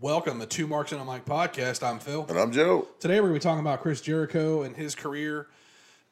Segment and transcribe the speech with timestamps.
[0.00, 1.82] Welcome to Two Marks and a Mic podcast.
[1.82, 2.24] I'm Phil.
[2.28, 2.86] And I'm Joe.
[3.00, 5.48] Today we're going to be talking about Chris Jericho and his career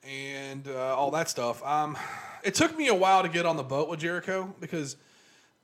[0.03, 1.65] and uh, all that stuff.
[1.65, 1.97] Um,
[2.43, 4.97] it took me a while to get on the boat with Jericho because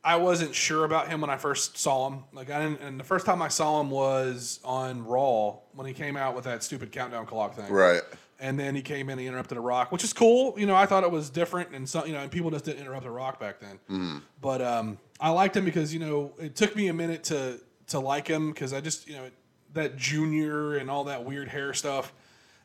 [0.04, 2.22] I wasn't sure about him when I first saw him.
[2.32, 5.92] Like, I didn't, and the first time I saw him was on Raw when he
[5.92, 7.72] came out with that stupid countdown clock thing.
[7.72, 8.02] Right.
[8.38, 10.54] And then he came in and interrupted a rock, which is cool.
[10.56, 12.82] You know, I thought it was different, and some, you know, and people just didn't
[12.82, 14.22] interrupt a rock back then.
[14.40, 17.60] But um, I liked him because you know it took me a minute to
[17.92, 19.30] to like him because I just you know
[19.74, 22.12] that junior and all that weird hair stuff.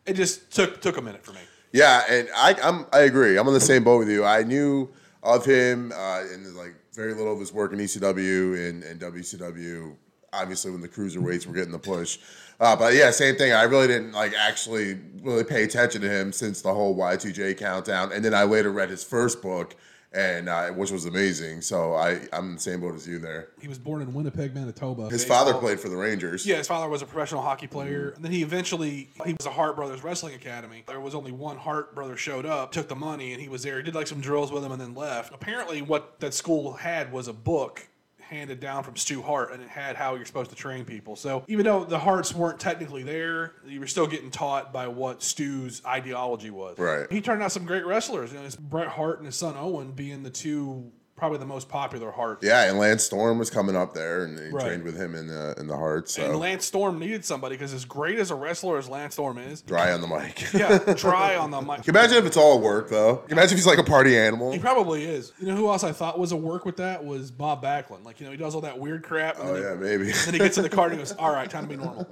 [0.05, 1.41] It just took took a minute for me.
[1.71, 3.37] Yeah, and I I'm I agree.
[3.37, 4.25] I'm on the same boat with you.
[4.25, 4.89] I knew
[5.23, 9.95] of him uh, and like very little of his work in ECW and, and WCW.
[10.33, 12.19] Obviously, when the cruiserweights were getting the push,
[12.59, 13.53] uh, but yeah, same thing.
[13.53, 18.11] I really didn't like actually really pay attention to him since the whole Y2J countdown,
[18.11, 19.75] and then I later read his first book,
[20.13, 21.61] and uh, which was amazing.
[21.61, 23.49] So I I'm in the same boat as you there.
[23.61, 25.09] He was born in Winnipeg, Manitoba.
[25.09, 25.61] His father Baseball.
[25.61, 26.45] played for the Rangers.
[26.45, 29.51] Yeah, his father was a professional hockey player, and then he eventually he was a
[29.51, 30.83] Hart Brothers Wrestling Academy.
[30.87, 33.77] There was only one Hart brother showed up, took the money, and he was there.
[33.77, 35.33] He did like some drills with him, and then left.
[35.33, 37.87] Apparently, what that school had was a book
[38.29, 41.15] handed down from Stu Hart, and it had how you're supposed to train people.
[41.15, 45.23] So even though the Harts weren't technically there, you were still getting taught by what
[45.23, 46.77] Stu's ideology was.
[46.77, 47.11] Right.
[47.11, 48.31] He turned out some great wrestlers.
[48.31, 51.67] You know, it's Bret Hart and his son Owen being the two probably the most
[51.67, 52.39] popular Hart.
[52.43, 54.65] Yeah, and Lance Storm was coming up there, and he Right.
[54.65, 56.09] trained with him in the in the Hart.
[56.09, 59.37] So And Lance Storm needed somebody because as great as a wrestler as Lance Storm
[59.39, 60.53] is, dry on the mic.
[60.53, 61.83] yeah, dry on the mic.
[61.83, 63.17] Can you imagine if it's all work though?
[63.17, 64.51] Can you imagine if he's like a party animal?
[64.53, 65.33] He probably is.
[65.39, 68.05] You know who else I thought was a work with that was Bob Backlund.
[68.05, 69.39] Like you know he does all that weird crap.
[69.39, 70.11] And Oh then he- yeah, maybe.
[70.11, 72.07] Then he gets in the car and he goes, "All right, time to be normal."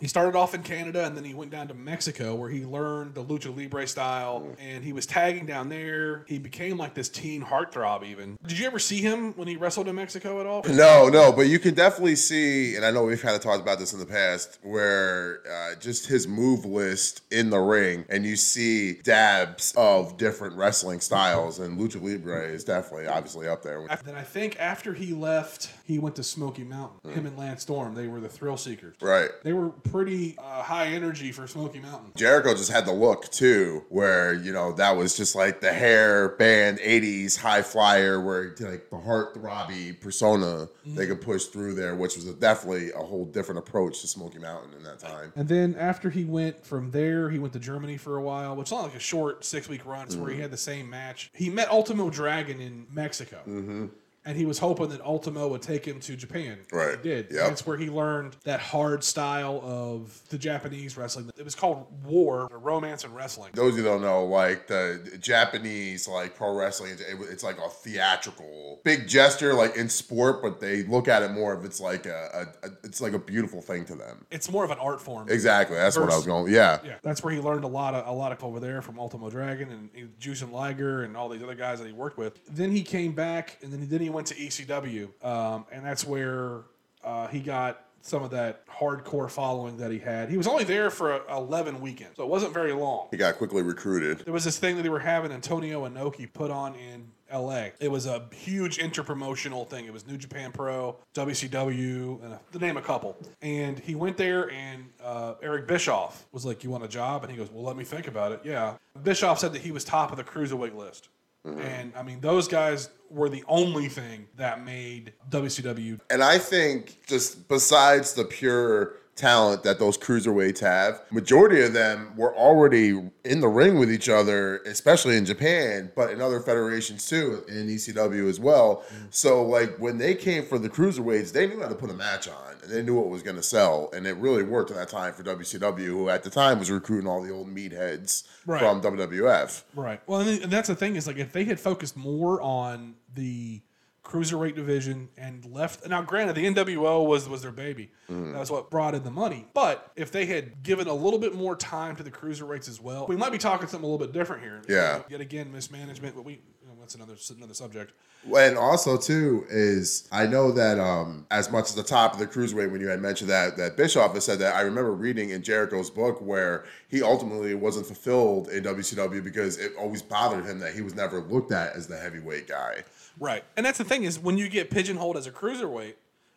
[0.00, 3.14] He started off in Canada and then he went down to Mexico where he learned
[3.14, 4.56] the lucha libre style mm.
[4.58, 6.24] and he was tagging down there.
[6.28, 8.04] He became like this teen heartthrob.
[8.04, 10.64] Even did you ever see him when he wrestled in Mexico at all?
[10.64, 13.78] No, no, but you can definitely see, and I know we've kind of talked about
[13.78, 18.34] this in the past, where uh, just his move list in the ring, and you
[18.34, 23.86] see dabs of different wrestling styles, and lucha libre is definitely obviously up there.
[24.04, 27.12] Then I think after he left, he went to Smoky Mountain.
[27.12, 28.96] Him and Lance Storm, they were the thrill seekers.
[29.00, 29.30] Right.
[29.44, 32.12] They were pretty uh, high energy for Smoky Mountain.
[32.16, 36.30] Jericho just had the look too, where you know that was just like the hair
[36.30, 41.12] band '80s high flyer, where like the heart throbby persona they mm-hmm.
[41.12, 44.74] could push through there, which was a, definitely a whole different approach to Smoky Mountain
[44.76, 45.32] in that time.
[45.36, 48.68] And then after he went from there, he went to Germany for a while, which
[48.68, 50.06] is not like a short six week run.
[50.06, 50.42] It's where he mm-hmm.
[50.42, 51.30] had the same match.
[51.34, 53.38] He met Ultimo Dragon in Mexico.
[53.46, 53.86] Mm-hmm.
[54.30, 56.58] And he was hoping that Ultimo would take him to Japan.
[56.70, 56.96] Right.
[56.96, 57.32] He did.
[57.32, 57.48] Yep.
[57.48, 61.32] That's where he learned that hard style of the Japanese wrestling.
[61.36, 63.50] It was called War, or Romance and Wrestling.
[63.54, 66.96] Those who don't know, like the Japanese like pro wrestling,
[67.28, 71.52] it's like a theatrical, big gesture, like in sport, but they look at it more
[71.52, 74.24] of it's like a, a, a it's like a beautiful thing to them.
[74.30, 75.28] It's more of an art form.
[75.28, 76.52] Exactly, that's what I was going.
[76.52, 78.98] Yeah, Yeah, that's where he learned a lot of a lot of over there from
[78.98, 82.40] Ultimo Dragon and Jushin Liger and all these other guys that he worked with.
[82.46, 86.06] Then he came back and then he then he went to ECW, um, and that's
[86.06, 86.62] where
[87.04, 90.30] uh, he got some of that hardcore following that he had.
[90.30, 93.08] He was only there for uh, 11 weekends, so it wasn't very long.
[93.10, 94.20] he got quickly recruited.
[94.20, 97.66] There was this thing that they were having Antonio Inoki put on in LA.
[97.78, 99.84] It was a huge interpromotional thing.
[99.84, 103.16] It was New Japan Pro, WCW, and a, to name a couple.
[103.42, 107.30] And he went there, and uh, Eric Bischoff was like, "You want a job?" And
[107.30, 108.74] he goes, "Well, let me think about it." Yeah.
[109.02, 111.08] Bischoff said that he was top of the cruiserweight list.
[111.46, 111.60] Mm-hmm.
[111.60, 117.06] And I mean, those guys were the only thing that made WCW And I think
[117.06, 123.40] just besides the pure talent that those cruiserweights have, majority of them were already in
[123.40, 128.28] the ring with each other, especially in Japan, but in other federations too, in ECW
[128.28, 128.82] as well.
[128.92, 129.06] Mm.
[129.10, 132.28] So like when they came for the cruiserweights, they knew how to put a match
[132.28, 134.88] on and they knew what was going to sell, and it really worked at that
[134.88, 138.60] time for WCW, who at the time was recruiting all the old meatheads Right.
[138.60, 139.62] from WWF.
[139.74, 140.00] Right.
[140.06, 143.60] Well, and and that's the thing is like if they had focused more on the
[144.02, 147.92] cruiserweight division and left now granted the NWO was was their baby.
[148.10, 148.32] Mm.
[148.32, 149.46] That's what brought in the money.
[149.52, 153.06] But if they had given a little bit more time to the cruiserweights as well,
[153.06, 154.62] we might be talking something a little bit different here.
[154.68, 155.02] Yeah.
[155.08, 157.92] Yet again, mismanagement, but we you know, that's another another subject.
[158.36, 162.26] And also too is I know that um as much as the top of the
[162.26, 165.42] cruiserweight when you had mentioned that that Bischoff has said that I remember reading in
[165.42, 170.74] Jericho's book where he ultimately wasn't fulfilled in WCW because it always bothered him that
[170.74, 172.84] he was never looked at as the heavyweight guy.
[173.18, 173.44] Right.
[173.56, 175.94] And that's the thing is when you get pigeonholed as a cruiserweight,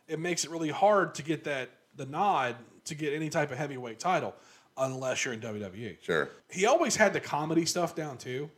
[0.07, 2.55] it makes it really hard to get that the nod
[2.85, 4.35] to get any type of heavyweight title
[4.77, 5.97] unless you're in WWE.
[6.01, 6.29] Sure.
[6.49, 8.49] He always had the comedy stuff down too.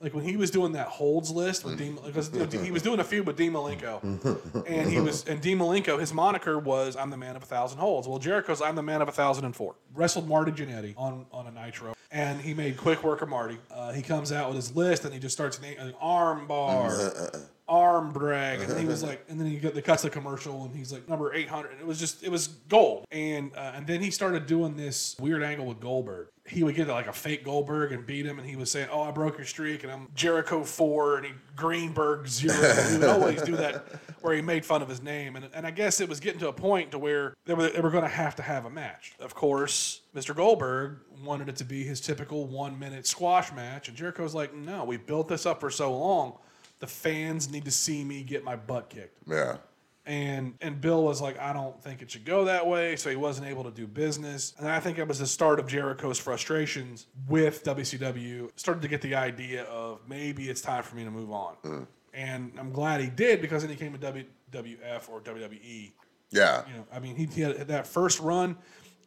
[0.00, 2.30] Like when he was doing that holds list with Dean, because
[2.64, 6.12] he was doing a feud with Dean Malenko, and he was and Dean Malenko, his
[6.12, 9.08] moniker was "I'm the man of a thousand holds." Well, Jericho's "I'm the man of
[9.08, 9.74] a thousand and four.
[9.94, 13.58] Wrestled Marty Jannetty on on a Nitro, and he made quick work of Marty.
[13.70, 17.30] Uh, he comes out with his list, and he just starts naming arm bar.
[17.68, 20.74] Arm drag, and he was like, and then he got the cuts the commercial, and
[20.74, 21.72] he's like number eight hundred.
[21.80, 25.42] It was just, it was gold, and uh, and then he started doing this weird
[25.42, 26.28] angle with Goldberg.
[26.46, 29.02] He would get like a fake Goldberg and beat him, and he was saying, "Oh,
[29.02, 32.54] I broke your streak, and I'm Jericho four, and he Greenberg zero.
[32.54, 33.84] he would always do that,
[34.20, 36.48] where he made fun of his name, and and I guess it was getting to
[36.48, 39.14] a point to where they were they were going to have to have a match.
[39.18, 40.36] Of course, Mr.
[40.36, 44.84] Goldberg wanted it to be his typical one minute squash match, and Jericho's like, "No,
[44.84, 46.34] we built this up for so long."
[46.78, 49.56] The fans need to see me get my butt kicked Yeah.
[50.04, 53.16] and and Bill was like, I don't think it should go that way, so he
[53.16, 54.54] wasn't able to do business.
[54.58, 58.50] And I think it was the start of Jericho's frustrations with WCW.
[58.56, 61.54] Started to get the idea of maybe it's time for me to move on.
[61.64, 61.86] Mm.
[62.14, 65.92] And I'm glad he did because then he came to WWF or WWE.
[66.30, 66.62] Yeah.
[66.66, 68.56] You know, I mean, he, he had that first run.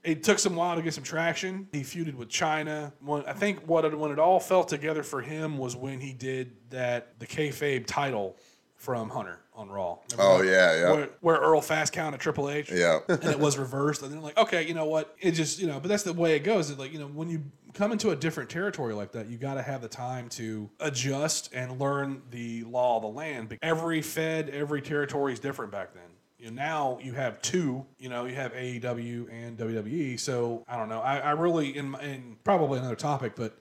[0.03, 1.67] It took some while to get some traction.
[1.71, 2.93] He feuded with Chyna.
[3.01, 6.13] When, I think what it, when it all fell together for him was when he
[6.13, 8.37] did that the kayfabe title
[8.77, 9.97] from Hunter on Raw.
[10.13, 10.49] Remember Oh, that?
[10.49, 10.91] yeah, yeah.
[10.93, 12.71] Where, where Earl fast counted Triple H.
[12.71, 12.99] Yeah.
[13.09, 14.01] and it was reversed.
[14.01, 15.13] And they're like, okay, you know what?
[15.19, 16.69] It just, you know, but that's the way it goes.
[16.69, 17.43] It's like, you know, when you
[17.73, 21.53] come into a different territory like that, you got to have the time to adjust
[21.53, 23.57] and learn the law of the land.
[23.61, 26.03] Every Fed, every territory is different back then.
[26.39, 30.19] You know, now you have two, you know, you have AEW and WWE.
[30.19, 31.01] So I don't know.
[31.01, 33.57] I, I really, in, in probably another topic, but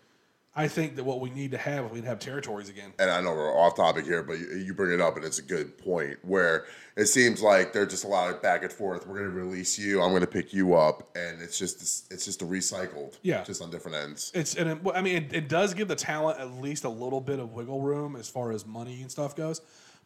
[0.55, 2.93] I think that what we need to have, we need to have territories again.
[2.99, 5.39] and I know we're off topic here, but you, you bring it up, and it's
[5.39, 6.67] a good point where
[6.97, 9.07] it seems like there's just a lot of back and forth.
[9.07, 12.25] We're going to release you, I'm going to pick you up, and it's just it's
[12.25, 13.45] just a recycled, Yeah.
[13.45, 14.33] just on different ends.
[14.35, 17.21] It's and it, I mean it, it does give the talent at least a little
[17.21, 19.61] bit of wiggle room as far as money and stuff goes,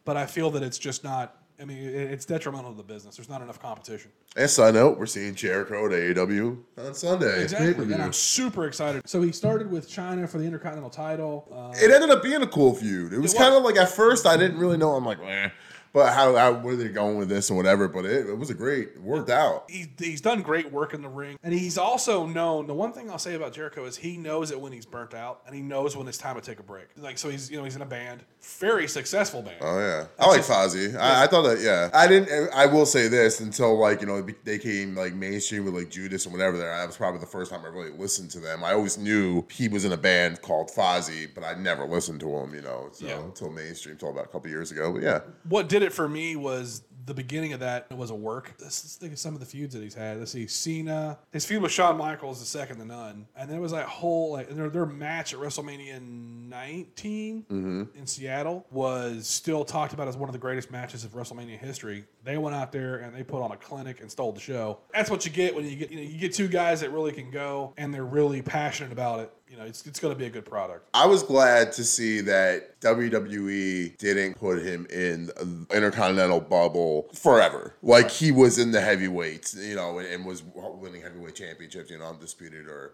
[0.05, 1.35] but I feel that it's just not.
[1.61, 3.15] I mean, it's detrimental to the business.
[3.15, 4.11] There's not enough competition.
[4.35, 7.43] And side note, we're seeing Jericho at AEW on Sunday.
[7.43, 9.07] Exactly, and I'm super excited.
[9.07, 11.47] So he started with Chyna for the Intercontinental title.
[11.53, 13.13] Uh, It ended up being a cool feud.
[13.13, 14.95] It was It kind of like at first I didn't really know.
[14.95, 15.49] I'm like, eh.
[15.93, 17.87] But how, how where they going with this and whatever.
[17.87, 19.65] But it, it was a great, it worked out.
[19.69, 22.65] he, he's done great work in the ring, and he's also known.
[22.65, 25.41] The one thing I'll say about Jericho is he knows it when he's burnt out,
[25.45, 26.85] and he knows when it's time to take a break.
[26.97, 28.23] Like so, he's you know he's in a band,
[28.59, 29.57] very successful band.
[29.61, 30.95] Oh yeah, I like Fozzy.
[30.97, 31.59] I, I thought that.
[31.61, 32.49] Yeah, I didn't.
[32.55, 36.25] I will say this until like you know they came like mainstream with like Judas
[36.25, 36.57] and whatever.
[36.57, 38.63] There, that was probably the first time I really listened to them.
[38.63, 42.29] I always knew he was in a band called Fozzy, but I never listened to
[42.37, 42.55] him.
[42.55, 43.19] You know, so Yeah.
[43.21, 44.91] until mainstream, until about a couple years ago.
[44.91, 48.15] But yeah, what did it for me was the beginning of that It was a
[48.15, 48.53] work.
[48.59, 50.19] Let's, let's think of some of the feuds that he's had.
[50.19, 51.17] Let's see, Cena.
[51.31, 54.31] His feud with Shawn Michaels is second to none, and then it was that whole
[54.33, 57.83] like their their match at WrestleMania 19 mm-hmm.
[57.97, 62.05] in Seattle was still talked about as one of the greatest matches of WrestleMania history.
[62.23, 64.79] They went out there and they put on a clinic and stole the show.
[64.93, 67.11] That's what you get when you get you know you get two guys that really
[67.11, 69.33] can go and they're really passionate about it.
[69.53, 70.89] You know, it's it's going to be a good product.
[70.95, 77.75] I was glad to see that WWE didn't put him in the intercontinental bubble forever.
[77.83, 81.99] Like he was in the heavyweights, you know, and, and was winning heavyweight championships, you
[81.99, 82.93] know, undisputed or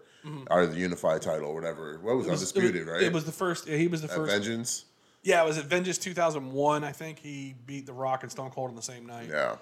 [0.50, 1.98] or the unified title or whatever.
[2.02, 2.32] What was, Mm-hmm.
[2.32, 3.02] Was- undisputed, it was, right?
[3.04, 3.66] It was the first.
[3.66, 4.30] Yeah, he was the At first.
[4.30, 4.84] Vengeance.
[5.22, 6.84] Yeah, it was at Vengeance 2001.
[6.84, 9.28] I think he beat The Rock and Stone Cold on the same night.
[9.30, 9.56] Yeah.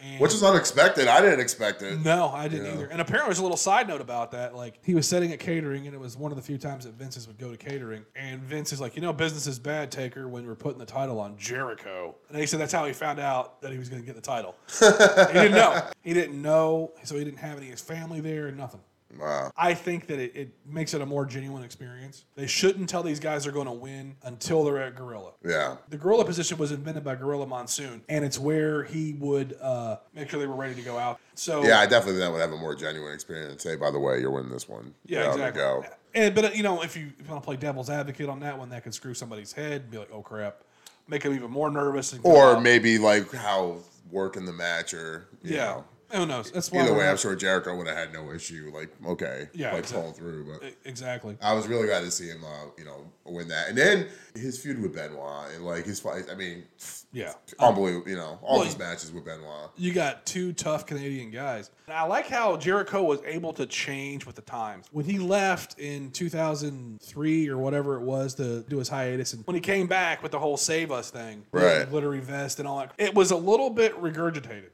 [0.00, 1.06] And Which is unexpected.
[1.08, 2.00] I didn't expect it.
[2.00, 2.72] no, I didn't Yeah.
[2.72, 2.86] either.
[2.86, 4.54] And apparently, there's a little side note about that.
[4.54, 6.94] Like he was setting at catering, and it was one of the few times that
[6.94, 8.04] Vince's would go to catering.
[8.16, 11.20] And Vince is like, you know, business is bad, Taker, when we're putting the title
[11.20, 12.14] on Jericho.
[12.28, 14.20] And he said that's how he found out that he was going to get the
[14.20, 14.56] title.
[14.80, 14.86] he
[15.32, 15.82] didn't know.
[16.02, 18.80] He didn't know, so he didn't have any of his family there and nothing.
[19.18, 19.52] Wow.
[19.56, 22.24] I think that it, it makes it a more genuine experience.
[22.34, 25.32] They shouldn't tell these guys they're going to win until they're at Gorilla.
[25.44, 25.76] Yeah.
[25.88, 30.30] The gorilla position was invented by Gorilla Monsoon, and it's where he would uh, make
[30.30, 31.20] sure they were ready to go out.
[31.34, 33.62] So Yeah, I definitely that would have a more genuine experience.
[33.62, 34.94] Say, by the way, you're winning this one.
[35.06, 35.62] yeah, Down exactly.
[35.62, 35.84] Go.
[36.14, 38.58] And but you know, if you, if you want to play devil's advocate on that
[38.58, 39.90] one, that could screw somebody's head.
[39.90, 40.62] Be like, oh crap,
[41.08, 42.12] make them even more nervous.
[42.12, 43.78] And Or maybe like how
[44.10, 45.84] working the match or yeah, know.
[46.12, 46.50] Who knows?
[46.50, 48.70] That's why Either way, I'm sure Jericho would have had no issue.
[48.74, 50.00] Like, okay, Yeah, like exactly.
[50.02, 50.58] pulling through.
[50.60, 51.36] But exactly.
[51.42, 53.68] I was really glad to see him, uh, you know, win that.
[53.68, 56.24] And then his feud with Benoit and like his fight.
[56.30, 56.64] I mean,
[57.12, 57.32] Yeah.
[57.58, 58.08] unbelievable.
[58.08, 59.70] You know, all Well, these matches with Benoit.
[59.76, 61.70] You got two tough Canadian guys.
[61.86, 64.86] And I like how Jericho was able to change with the times.
[64.92, 69.54] When he left in 2003 or whatever it was to do his hiatus, and when
[69.54, 71.88] he came back with the whole Save Us thing, Right.
[71.88, 74.70] glittery vest and all that, it was a little bit regurgitated.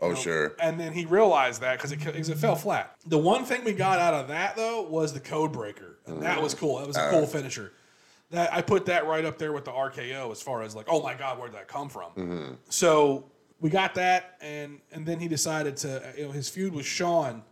[0.00, 0.54] Oh sure.
[0.60, 2.96] And then he realized that because it, 'cause it fell flat.
[3.06, 5.98] The one thing we got out of that, though, was the code breaker.
[6.06, 6.58] And that was mm.
[6.58, 6.78] cool.
[6.78, 7.72] That was a cool finisher.
[8.30, 11.02] that I put that right up there with the RKO as far as like, oh
[11.02, 12.10] my God, where'd that come from?
[12.12, 12.54] Mm-hmm.
[12.68, 13.24] So
[13.60, 16.86] we got that, and and then he decided to, uh, you know, his feud with
[16.86, 17.42] Shawn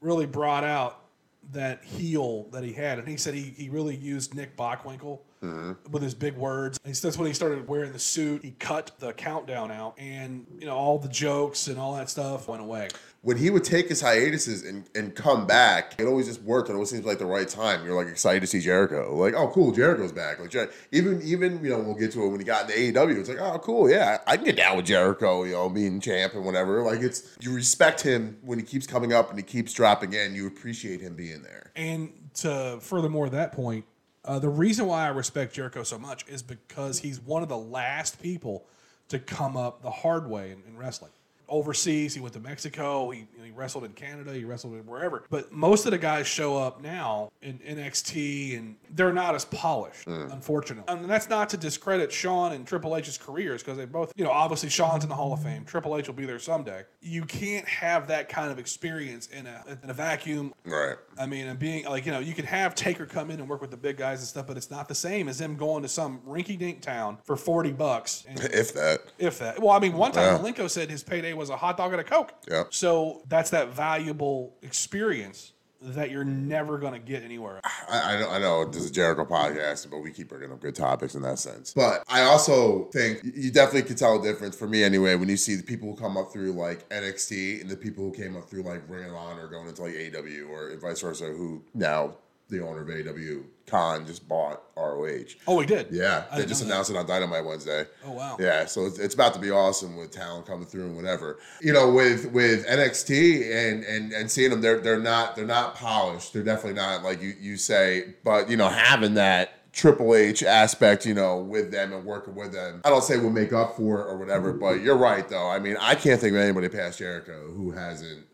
[0.00, 1.03] really brought out
[1.52, 5.72] that heel that he had, and he said he, he really used Nick Bockwinkel mm-hmm.
[5.90, 6.78] with his big words.
[6.84, 8.42] And that's when he started wearing the suit.
[8.42, 12.48] He cut the countdown out, and you know all the jokes and all that stuff
[12.48, 12.88] went away.
[13.24, 16.68] When he would take his hiatuses and, and come back, it always just worked.
[16.68, 17.82] It always seems like the right time.
[17.82, 19.16] You're like excited to see Jericho.
[19.16, 20.38] Like, oh, cool, Jericho's back.
[20.38, 22.92] Like, Jer- even even you know we'll get to it when he got in the
[22.92, 23.18] AEW.
[23.18, 25.44] It's like, oh, cool, yeah, I can get down with Jericho.
[25.44, 26.82] You know, being champ and whatever.
[26.82, 30.34] Like, it's you respect him when he keeps coming up and he keeps dropping in.
[30.34, 31.72] You appreciate him being there.
[31.74, 33.86] And to furthermore that point,
[34.26, 37.58] uh, the reason why I respect Jericho so much is because he's one of the
[37.58, 38.66] last people
[39.08, 41.12] to come up the hard way in, in wrestling.
[41.48, 43.10] Overseas, he went to Mexico.
[43.10, 44.32] He, he wrestled in Canada.
[44.32, 45.24] He wrestled in wherever.
[45.30, 50.04] But most of the guys show up now in NXT, and they're not as polished,
[50.04, 50.30] hmm.
[50.30, 50.84] unfortunately.
[50.88, 54.30] And that's not to discredit Shawn and Triple H's careers because they both, you know,
[54.30, 55.64] obviously Shawn's in the Hall of Fame.
[55.64, 56.82] Triple H will be there someday.
[57.00, 60.96] You can't have that kind of experience in a in a vacuum Right.
[61.18, 63.60] I mean, and being like, you know, you can have Taker come in and work
[63.60, 65.88] with the big guys and stuff, but it's not the same as them going to
[65.88, 68.24] some rinky dink town for 40 bucks.
[68.26, 69.00] And If that.
[69.18, 70.52] if that, well, I mean, one time Yeah.
[70.52, 72.32] Malenko said his payday was a hot dog and a Coke.
[72.48, 72.64] Yeah.
[72.70, 75.52] So that's that valuable experience
[75.84, 77.60] that you're never going to get anywhere.
[77.88, 80.60] I, I know, I know this is a Jericho podcast, but we keep bringing up
[80.60, 81.74] good topics in that sense.
[81.74, 85.36] But I also think you definitely can tell a difference for me anyway when you
[85.36, 88.48] see the people who come up through like NXT and the people who came up
[88.48, 92.16] through like Ring of Honor going into like AW or vice versa, who now
[92.56, 95.24] the owner of AW Khan, just bought ROH.
[95.48, 95.88] Oh, he did.
[95.90, 96.74] Yeah, I they just know that.
[96.74, 97.86] announced it on Dynamite Wednesday.
[98.04, 98.36] Oh, wow.
[98.38, 101.38] Yeah, so it's, it's about to be awesome with talent coming through and whatever.
[101.62, 105.76] You know, with with NXT and and and seeing them, they're they're not they're not
[105.76, 106.34] polished.
[106.34, 111.04] They're definitely not like you you say, but you know, having that Triple H aspect,
[111.04, 112.80] you know, with them and working with them.
[112.84, 115.48] I don't say we'll make up for it or whatever, but you're right though.
[115.48, 118.26] I mean, I can't think of anybody past Jericho who hasn't.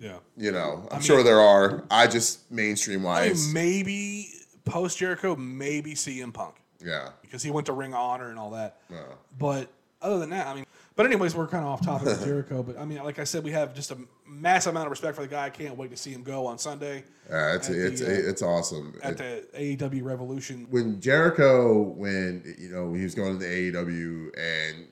[0.00, 0.18] Yeah.
[0.36, 1.84] You know, I'm sure there are.
[1.90, 4.28] I just mainstream I wise, mean, maybe
[4.64, 7.10] post Jericho, maybe CM Punk yeah.
[7.22, 8.78] because he went to Ring of Honor and all that.
[8.90, 8.96] Uh,
[9.38, 9.68] But
[10.00, 10.64] other than that, I mean,
[10.96, 12.62] but anyways, we're kind of off topic with Jericho.
[12.62, 15.22] But I mean, like I said, we have just a massive amount of respect for
[15.22, 15.46] the guy.
[15.46, 18.06] I can't wait to see him go on Sunday yeah, it's At the, it's uh,
[18.08, 18.94] it's awesome.
[19.02, 20.66] at the AEW Revolution.
[20.70, 24.88] when Jericho, when you know he was going to the AEW, and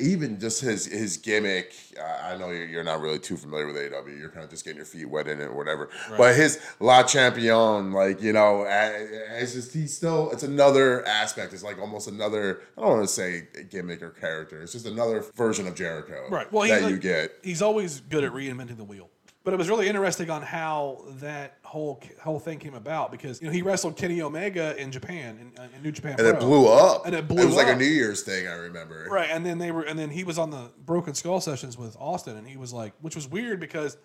[0.00, 1.74] even just his his gimmick.
[1.98, 4.06] Uh, I know you're, you're not really too familiar with AW.
[4.06, 5.90] You're kind of just getting your feet wet in it or whatever.
[6.16, 8.92] But his Le Champion, like you know, uh,
[9.38, 10.30] it's just he's still.
[10.30, 11.52] It's another aspect.
[11.52, 12.62] It's like almost another.
[12.76, 14.62] I don't want to say gimmick or character.
[14.62, 16.50] It's just another version of Jericho, Right.
[16.50, 17.32] Well, that like, you get.
[17.42, 19.10] He's always good at reinventing the wheel.
[19.48, 23.46] But it was really interesting on how that whole whole thing came about because you
[23.46, 27.06] know he wrestled Kenny Omega in Japan in, in New Japan And it blew up.
[27.06, 27.44] And it blew up.
[27.44, 27.74] It was like a.
[27.74, 28.46] New Year's thing.
[28.46, 29.08] I remember.
[29.10, 31.96] Right, and then they were, and then he was on the Broken Skull sessions with
[31.98, 33.96] Austin, and he was like, which was weird because,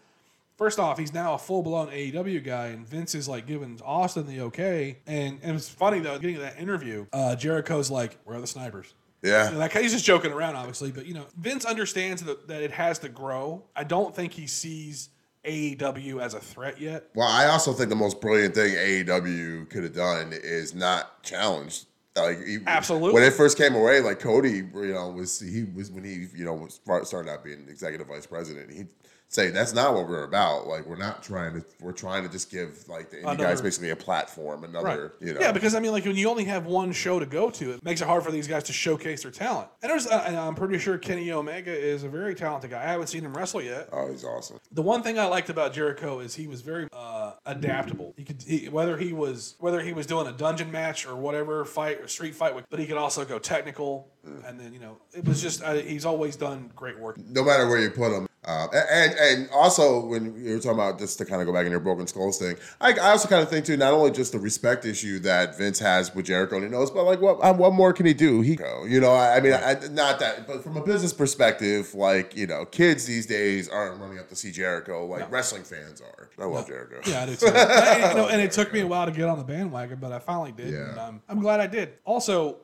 [0.55, 4.25] first off, he's now a full blown AEW guy, and Vince is like giving Austin
[4.25, 8.37] the okay, and, and it's funny though, getting to that interview, uh, Jericho's like, "Where
[8.37, 9.49] are the snipers?" Yeah.
[9.49, 12.99] Like he's just joking around, obviously, but you know, Vince understands that, that it has
[12.99, 13.63] to grow.
[13.75, 15.09] I don't think he sees
[15.45, 17.09] AEW as a threat yet.
[17.15, 21.85] Well, I also think the most brilliant thing AEW could have done is not challenged.
[22.15, 23.13] Like he, Absolutely.
[23.13, 26.45] when it first came away, like Cody, you know, was he was when he you
[26.45, 28.71] know was started out being executive vice president.
[28.71, 28.89] He'd
[29.33, 30.67] say that's not what we're about.
[30.67, 31.65] Like we're not trying to.
[31.81, 35.39] We're trying to just give like the indie guys basically a platform, another you know.
[35.39, 37.83] Yeah, because I mean, like when you only have one show to go to, it
[37.83, 39.69] makes it hard for these guys to showcase their talent.
[39.81, 42.81] And there's, uh, and I'm pretty sure Kenny Omega is a very talented guy.
[42.81, 43.89] I haven't seen him wrestle yet.
[43.91, 44.59] oh, he's awesome.
[44.71, 48.13] The one thing I liked about Jericho is he was very uh, adaptable.
[48.17, 51.65] He could, he, whether he was whether he was doing a dungeon match or whatever
[51.65, 54.09] fight or street fight, with, but he could also go technical.
[54.45, 57.17] And then you know, it was just uh, he's always done great work.
[57.17, 58.27] no matter where you put him.
[58.45, 61.65] Um, and and also when you were talking about just to kind of go back
[61.65, 64.33] in your broken skulls thing, I, I also kind of think too not only just
[64.33, 67.53] the respect issue that Vince has with Jericho and he knows, but like what uh,
[67.53, 68.41] what more can he do?
[68.41, 68.57] He
[68.87, 72.47] you know I, I mean I, not that, but from a business perspective, like you
[72.47, 76.29] know kids these days aren't running up to see Jericho like wrestling fans are.
[76.37, 76.99] I love Jericho.
[77.09, 77.47] Yeah, I do too.
[77.47, 80.11] and, you know, and it took me a while to get on the bandwagon, but
[80.11, 80.73] I finally did.
[80.73, 80.89] Yeah.
[80.89, 81.93] And I'm, I'm glad I did.
[82.05, 82.57] Also,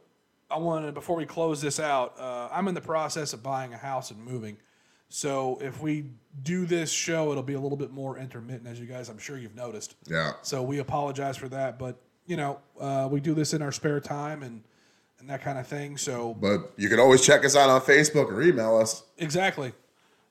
[0.50, 3.78] I wanted before we close this out, uh, I'm in the process of buying a
[3.78, 4.58] house and moving.
[5.10, 6.06] So if we
[6.44, 9.38] do this show, it'll be a little bit more intermittent, as you guys, I'm sure
[9.38, 9.96] you've noticed.
[10.08, 10.34] Yeah.
[10.44, 11.98] So we apologize for that, but
[12.28, 14.64] you know, uh, we do this in our spare time and
[15.20, 15.98] and that kind of thing.
[15.98, 19.04] So But you can always check us out on Facebook or email us.
[19.18, 19.74] exactly,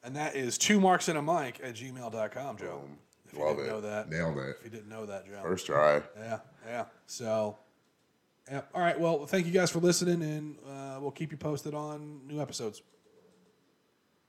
[0.04, 2.84] and that is two marks and a mic at gmail.com, Joe.
[3.26, 3.72] If you Love didn't it.
[3.72, 4.56] know that, Nailed it.
[4.60, 5.40] if you didn't know that, Joe.
[5.42, 6.00] First try.
[6.18, 6.84] Yeah, yeah.
[7.06, 7.58] So,
[8.50, 8.62] Yeah.
[8.74, 8.98] All right.
[8.98, 12.80] Well, thank you guys for listening, and uh, we'll keep you posted on new episodes.